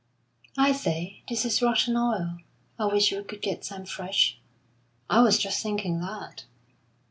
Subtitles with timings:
[0.57, 2.39] "I say, this is rotten oil.
[2.79, 4.39] I wish we could get some fresh."
[5.11, 6.45] "I was just thinking that."